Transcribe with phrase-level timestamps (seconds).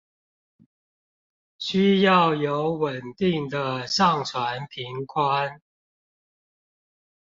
[1.59, 5.59] 需要有穩定的上傳頻寬